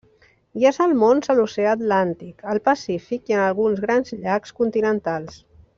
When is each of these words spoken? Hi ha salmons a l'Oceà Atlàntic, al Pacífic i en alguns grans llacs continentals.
Hi 0.59 0.63
ha 0.65 0.71
salmons 0.77 1.29
a 1.33 1.35
l'Oceà 1.39 1.75
Atlàntic, 1.77 2.41
al 2.55 2.61
Pacífic 2.71 3.29
i 3.35 3.39
en 3.39 3.43
alguns 3.51 3.85
grans 3.87 4.17
llacs 4.25 4.57
continentals. 4.63 5.39